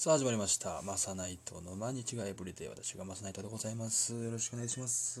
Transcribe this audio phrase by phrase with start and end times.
[0.00, 0.80] さあ始まりました。
[0.82, 2.68] マサナイトの毎日がエブリデイ。
[2.68, 4.14] 私がマサナイトでございます。
[4.14, 5.20] よろしくお願いします。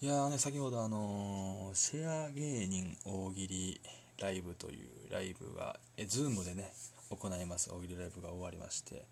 [0.00, 3.80] いやーね、先ほどあのーシェア芸人大喜利
[4.18, 6.72] ライブというライブが、え、ズームでね、
[7.10, 9.04] 行います大喜利ライブが終わりまして、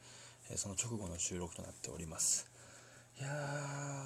[0.51, 2.49] えその直後の収録となっております。
[3.21, 3.28] いや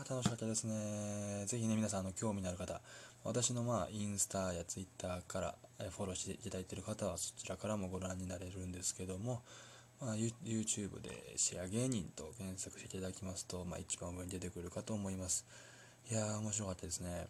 [0.05, 1.45] ー、楽しかったですね。
[1.47, 2.81] ぜひね、皆さん、あの、興味のある方、
[3.23, 9.43] 私のまあ、インスタやツイッターからえフォローしていただいている方は、そちらからもご覧になれるんですけども、
[10.05, 15.47] まあ、YouTube でシェア芸人と検索していただきますと、まあ、一番上に出てくるかと思います。
[16.11, 17.27] いやー、面白かったですね。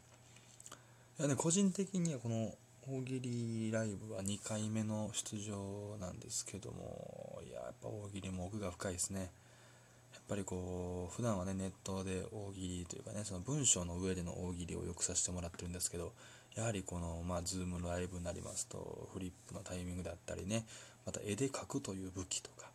[1.21, 2.53] いやね、個人的にはこの
[2.89, 9.31] 大喜利ライブは2回目の出場なんですけども、いや、やっぱ大喜利も奥が深いですね。
[10.13, 16.13] やっぱりこう、普段はね、ネットで大喜利というかね、その文章の上での大喜利をよくさせてもらってるんですけど、
[16.57, 20.67] やはりこの、まあ、ズームのライブになりますと、フリップのタイミングだったりね、
[21.07, 22.71] また絵で描くという武器とか、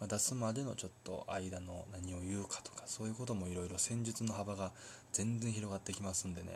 [0.00, 4.72] まあ、出すまでのちょっと間の何を言うかとか、そういうこともいろいろ戦術の幅が
[5.12, 6.48] 全然広がってきますんでね。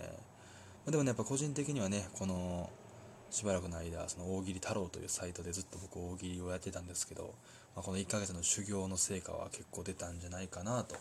[0.84, 2.70] まあ、でもね、やっぱ個人的にはね、この、
[3.30, 7.34] しばらくの間、その大喜利太郎というサイトでずっと僕大喜利をやってたんですけど、
[7.76, 10.96] まあ、この1ヶ月の修行の成果は結構出たんじゃないかなと、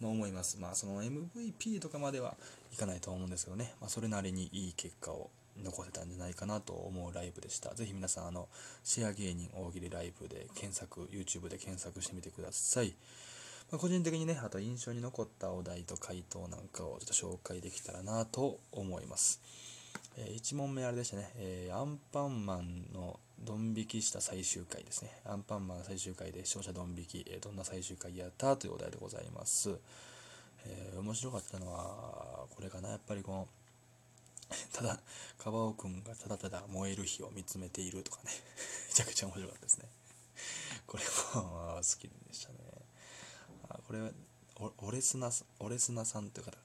[0.00, 0.58] まあ、思います。
[0.60, 2.36] まあその MVP とかまでは
[2.72, 5.30] いかないと思うんですけどね、まあ、それなりにいい結果を
[5.62, 7.74] 残せたんじゃないかなと思うライブでした。
[7.74, 8.48] ぜひ皆さん、あの、
[8.84, 12.94] シェア芸人大喜利ライブで検索、YouTube で検索してみてください。
[13.70, 19.40] まあ、個人的にね、あと印象に残ったお題と回答なんかをちょっと紹介できたらなと思います。
[20.16, 25.10] え1問目あれでしたね、えーアンパンマンのドン引きした最終回ですね。
[25.24, 29.78] アンパンマン最終回で視聴者ドン引き、えーどんな最終回やったというお題でございます。
[30.66, 33.48] え面白かったのは、これかな、やっぱりこの、
[34.72, 35.00] ただ、
[35.38, 38.30] カバオくんがただただ燃える火を見つめているとかね、
[38.88, 39.88] めちゃくちゃ面白かったですね。
[40.86, 42.58] これも好きでしたね。
[43.68, 44.10] あこれは、
[44.56, 46.62] おオレスナさん、オレスナさんという方だっ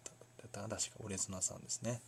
[0.52, 2.02] たかな確かオレスナさんですね。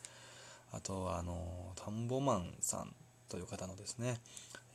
[0.72, 2.96] あとは、あの、田んぼマンさん
[3.28, 4.22] という方のですね、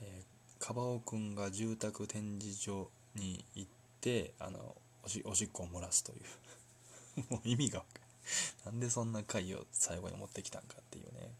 [0.00, 3.71] えーカバオくんが住宅展示場に行っ
[4.03, 7.25] て、あの、おしおしっこを漏らすという。
[7.33, 8.00] もう意味がわかん
[8.64, 11.31] なんでそんな回を最後に持ってきたんかっていうね、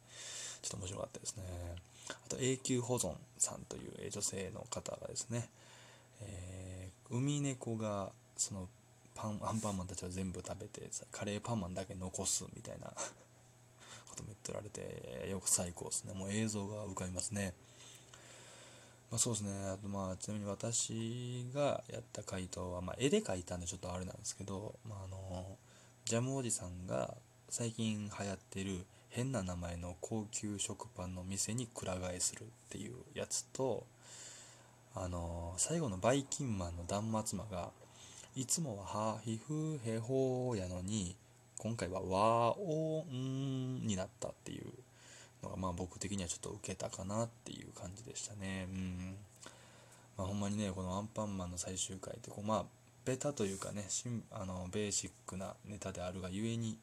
[0.63, 1.45] ちょっと面白かったですね。
[2.09, 5.49] あと、永久保存さんという女性の方がですね、
[6.21, 8.69] えー、海猫が、その、
[9.15, 12.89] パン、アンパンマンたちを全部食べて、カレーパンマンだけ残すみたいな
[14.09, 16.15] ことも言ってられて、よく最高ですね。
[16.15, 17.55] もう映像が浮かびますね。
[19.11, 19.69] まあそうですね。
[19.69, 25.59] あとまあ、ちなみに私がやった回答は、まあ絵で描いたんでちょっとあれなんですけど、まああの、
[26.11, 27.15] ジャムおじさんが
[27.49, 33.87] 最近流行ってる変な名前の高級食パンの店にくら替えするっていうやつと、
[34.97, 37.71] あの、最後のバイキンマンの断末魔が、
[38.35, 41.15] いつもはは、ひふ、へほやのに、
[41.59, 44.67] 今回はわ、お、んになったっていう
[45.45, 48.67] のが、まあ僕的にはちょっと受けたかなっていう感じでしたね。
[48.69, 49.15] うん。
[50.19, 52.65] まあほんまにね、このアンパンマンの最終回って、こうまあ、
[53.05, 56.79] ベタというかね、しんあのベーシックなネタであるがゆえに、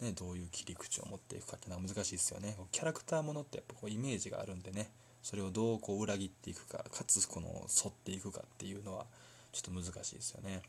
[0.00, 2.56] ね、どういう切り口を持っていくかっていうのは難しいですよね。
[2.72, 4.90] キャラクターものってやっぱこうイメージがあるんでね、
[5.22, 9.06] それをどうこう裏切っていくか、かつこの沿っていくかっていうのは
[9.52, 10.62] ちょっと難しいですよね。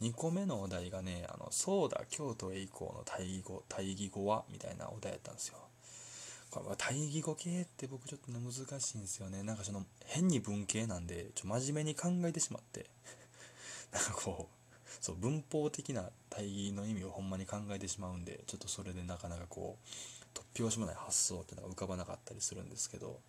[0.00, 5.56] 2個目のお題がね、あの、そうだ、京都へ行こうの対義語、対義語はみたいなお題やったんですよ。
[6.50, 9.42] これ対義語系って僕ちょっとね、難しいんですよね。
[9.42, 12.86] なんかその、変に文系なんで、ちょ、真面目に考えてしまって、
[14.16, 19.88] こう、そう、文法的な対義の意味をほんまに考えてしまうんで、ちょっとそれでなかなかこう、
[20.36, 23.20] 突拍子もない発想っていうのが浮かばなかったりするんですけど、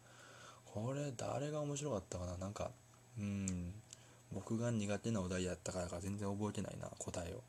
[0.66, 2.38] これ誰が面白かったかな？
[2.38, 2.72] なんか、
[3.18, 3.74] うん、
[4.32, 7.44] 僕が苦手なお題やったからか全然覚えてないな、答えを。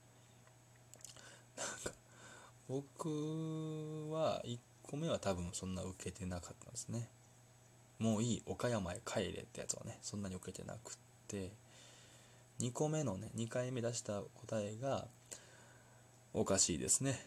[1.56, 1.90] なんか、
[2.68, 3.08] 僕
[4.12, 7.08] は1個目は多分そんな受けてなかったんですね。
[7.98, 11.50] もういい、岡山へ帰れってやつはね、そんなに受けてなくって、
[12.60, 15.06] 2個目のね、2回目出した答えが、
[16.32, 17.26] おかしいですね。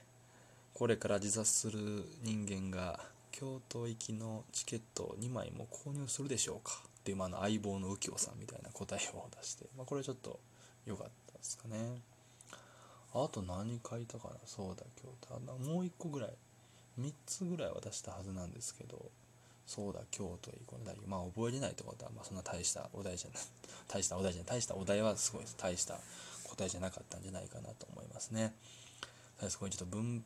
[0.74, 1.80] これから自殺する
[2.24, 3.00] 人間が、
[3.32, 6.82] 京都行きのチケットを2枚も購入するでしょうか？
[6.84, 10.40] っていう、まあ、あの相棒の右京さんみたいな答えを出して、まあ、これちょっと
[10.86, 12.02] 良かったですかね。
[13.14, 14.36] あと何書いたかな？
[14.46, 15.40] そうだ、京都。
[15.40, 16.30] もう1個ぐらい、
[17.00, 19.10] 3つぐらいは出したはずなんですけど、
[19.70, 20.96] そうだ、京都へ行こうね。
[21.06, 23.44] まあ、覚えれないってことは、まあ、そんな大したお題じゃない、
[23.88, 25.46] 大したお題じゃない、大したお題はすごい。
[25.58, 26.00] 大した
[26.44, 28.56] 答えじゃなかったんじゃないかなと思いますね。
[29.48, 30.26] すごいちょっと文、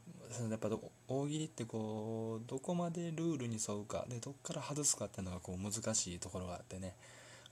[0.50, 0.70] やっぱ
[1.10, 6.96] 大喜利ってこう、どこまでルールに沿うか、で、どっから外すかっていうのがこう難しいところがあってね、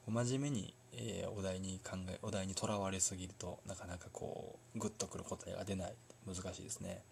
[0.08, 5.94] 真面目に、えー、お題に考えお題にとらわれすぎるとなかなかこうグッとくる答えが出ない
[6.26, 7.04] 難しいですね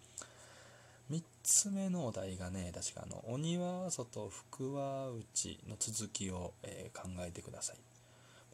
[1.11, 7.77] 3つ目のお題がね確かあの「鬼は外福は内」の続きを、えー、考えてください、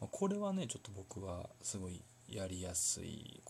[0.00, 3.42] まあ、これはねちょっと僕はすごいやりやすい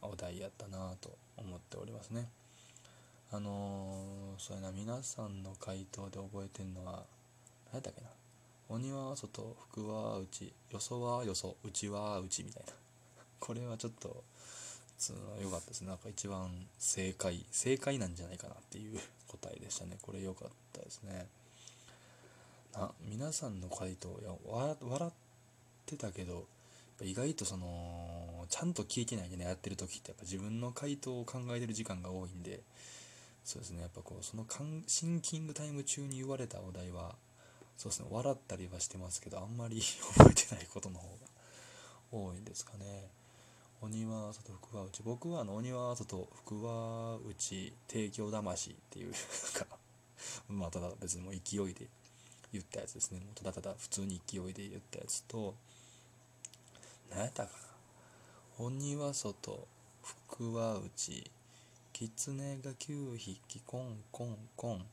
[0.00, 2.28] お題やったなと思っておりますね。
[3.30, 7.04] あのー、そうやな皆さんの回答で覚えてんのは
[7.72, 8.08] 何やったっけな？
[8.68, 12.72] 鬼は外福は内よそはよそ内は内みたいな。
[13.38, 14.22] これはちょっと
[15.40, 15.88] 良かったですね。
[15.88, 19.98] なんか一番正解正解なんじゃないかなっていう 答えでしたね。
[20.02, 21.26] これ良かったですね。
[22.72, 24.34] な皆さんの回答いや
[24.80, 25.12] 笑っ
[25.84, 26.46] てたけど
[27.02, 29.44] 意外とそのちゃんと聞いてないでね。
[29.44, 32.62] やってる時ってやっぱ自分の回答を考えてる時間が多いんで
[33.44, 33.80] そうですね。
[33.80, 34.46] やっぱこうその
[34.86, 37.16] シンキングタイム中に言われたお題は
[37.76, 38.06] そうですね。
[38.10, 39.80] 笑ったりはしてますけどあんまり
[40.16, 41.26] 覚えてないことの方が
[42.12, 43.10] 多いんですかね。
[43.82, 49.12] 鬼は外福は内僕はあの鬼は外福は内提供魂っていう
[49.54, 49.66] か
[50.48, 51.88] まあただ別にも勢いで
[52.52, 53.20] 言ったやつですね。
[53.34, 55.54] ただただ普通に勢いで言ったやつと
[57.10, 57.52] 何やったか
[58.58, 58.64] な。
[58.64, 59.66] 鬼は外
[60.02, 61.30] 福は内
[61.92, 64.86] 狐が9匹コンコンコン。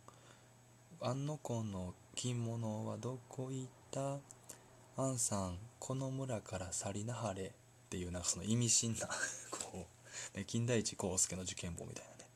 [1.02, 4.20] あの子の着物はどこ行った？
[4.98, 7.54] アンさんこの村から去りなはれ。
[7.90, 9.10] っていうなんかその意味深な
[9.50, 9.88] こ
[10.36, 12.30] う、ね、金田一耕助の受験簿みたいなね。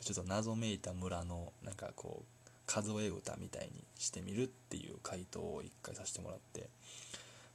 [0.00, 6.70] ちょっと謎めいた村のなんかこう数え歌みたいにしてみるっていう回答を一回させてもらって、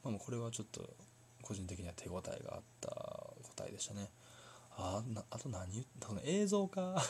[0.03, 0.93] まあ、もうこれはちょっと
[1.41, 4.09] 個人的には手応えがあった答えでしたね。
[4.71, 7.01] ああと何言ったの映像か。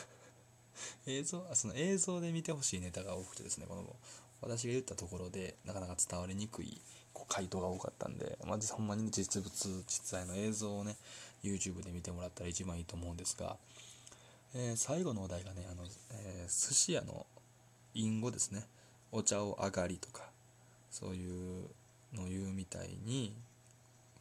[1.06, 3.96] 映像その映像で見てほしいネタが多くてですねこの
[4.40, 6.80] 私が言ったところでなかなか伝わりにくい
[7.32, 9.50] 回答が多かったんで、まあ、ほんまに実物
[9.86, 10.96] 実際の映像をね
[11.42, 13.56] YouTube で見てもらったら一番いいと思うんですが、
[14.54, 17.24] えー、最後のお題がねあの、えー、寿司屋の
[17.94, 18.64] 隠語ですね。
[19.12, 20.24] お茶を上がりとか
[20.90, 21.68] そういう
[22.14, 23.34] のを言うみたいに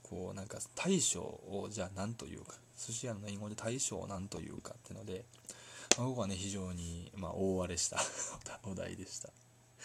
[0.03, 5.25] こうなんか大将をじゃあ何というか寿司屋の隠語で大将を何というかっていうので、
[5.97, 7.99] まあ、ここはね非常に、まあ、大荒れした
[8.63, 9.29] お題でした。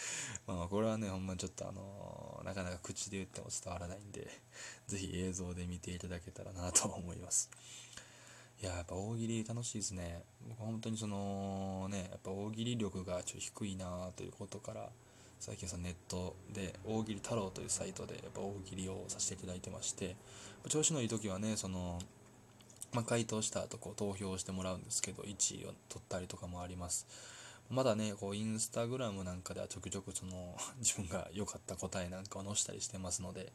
[0.47, 4.29] まあこれはねほんまちょっとあのー、なかなか口で言っても伝わらないんで
[4.87, 7.51] 是非映像で見ていただけたらなと思います。
[8.61, 10.25] いややっぱ大喜利楽しいですね。
[10.49, 14.91] 僕本当にそのねやっぱ大喜利力がちょっと低いなということから
[15.39, 20.17] 最近そのネットで大喜利太郎というサイトでやっぱ大喜利をさせていただいてまして
[20.69, 22.01] 調子のいい時はねその
[22.93, 27.07] まあ、回答した後こう投票してもらうんですけど1位を取ったりとかもあります。
[27.69, 33.53] まだね、こう、インスタグラムなんかではちょくちょくその、 自分が良かった答えなんかを載せたりしてますので、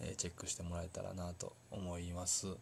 [0.00, 2.56] えー、チェックしてもらえたらなと思います。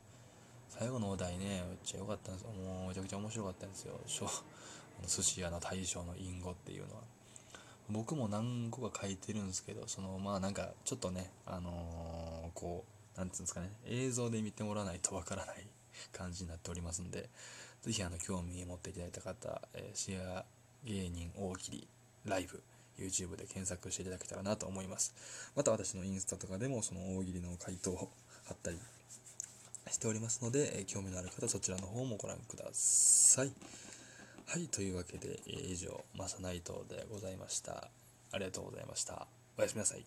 [0.71, 2.51] 最後のお題ね、めっちゃ良かったんですよ。
[2.51, 4.01] もうめちゃくちゃ面白かったんですよ。
[5.07, 7.03] 寿司屋の大将の隠語っていうのは。
[7.91, 12.85] 僕も何個か書いてるんですけど、その、まあなんか、ちょっとね、あのー、こ
[13.15, 15.67] う、なんていうんですかね、映像で見てもらわないとわからない
[16.13, 17.29] 感じになっておりますんで、
[17.83, 20.45] ぜひあの、興味持っていただいた方、えー、シェア、
[20.87, 21.89] 芸人大喜利
[22.25, 22.63] ライブ
[22.99, 25.15] YouTube で検索していただけたらなと思います。
[25.55, 28.09] また私のインスタとかでもその大喜利の回答を
[28.47, 28.79] 貼ったり
[29.91, 33.53] しておりますので、え興味のある方そちらの方もご覧ください。
[34.47, 37.91] はいというわけで、え以上マサナイトでございました。
[38.33, 39.27] ありがとうございました。
[39.59, 40.07] おやすみなさい。